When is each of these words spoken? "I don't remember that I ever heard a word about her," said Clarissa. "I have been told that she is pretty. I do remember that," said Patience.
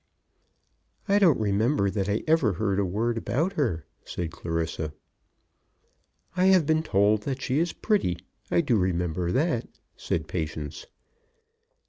"I 1.07 1.19
don't 1.19 1.39
remember 1.39 1.91
that 1.91 2.09
I 2.09 2.23
ever 2.25 2.53
heard 2.53 2.79
a 2.79 2.85
word 2.85 3.19
about 3.19 3.53
her," 3.53 3.85
said 4.03 4.31
Clarissa. 4.31 4.93
"I 6.35 6.45
have 6.47 6.65
been 6.65 6.81
told 6.81 7.21
that 7.21 7.39
she 7.39 7.59
is 7.59 7.71
pretty. 7.71 8.17
I 8.49 8.61
do 8.61 8.77
remember 8.77 9.31
that," 9.31 9.67
said 9.95 10.27
Patience. 10.27 10.87